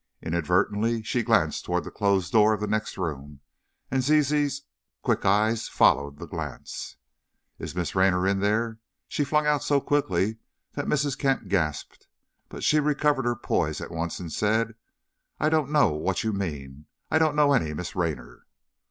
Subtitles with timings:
[0.19, 3.39] Inadvertently she glanced toward the closed door of the next room,
[3.91, 4.63] and Zizi's
[5.03, 6.95] quick eyes followed the glance.
[7.59, 10.37] "Is Miss Raynor in there?" she flung out so quickly
[10.73, 11.15] that Mrs.
[11.15, 12.07] Kent gasped.
[12.49, 14.73] But she recovered her poise at once and said,
[15.39, 18.47] "I don't know what you mean, I don't know any Miss Raynor."